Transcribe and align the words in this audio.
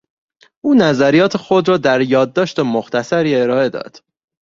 او 0.61 0.73
نظریات 0.73 1.37
خود 1.37 1.69
را 1.69 1.77
در 1.77 2.01
یادداشت 2.01 2.59
مختصری 2.59 3.35
ارائه 3.35 3.69
داد. 3.69 4.01